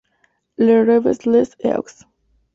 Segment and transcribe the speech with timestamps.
[0.57, 2.01] Le Revest-les-Eaux